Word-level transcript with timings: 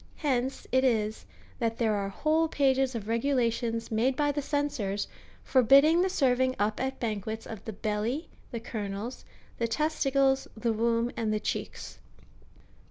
Hence 0.15 0.65
it 0.71 0.83
is, 0.83 1.27
that 1.59 1.77
there 1.77 1.93
are 1.93 2.09
whole 2.09 2.47
pages 2.47 2.95
of 2.95 3.07
regulations 3.07 3.91
made 3.91 4.15
by 4.15 4.31
the 4.31 4.41
cen 4.41 4.67
sors, 4.71 5.07
forbidding 5.43 6.01
the 6.01 6.09
serving 6.09 6.55
up 6.57 6.79
at 6.79 6.99
banquets 6.99 7.45
of 7.45 7.63
the 7.65 7.73
belly, 7.73 8.27
the 8.49 8.59
kernels,^ 8.59 9.23
the 9.59 9.67
testicles, 9.67 10.47
the 10.57 10.73
womb, 10.73 11.11
and 11.15 11.31
the 11.31 11.39
cheeks. 11.39 11.99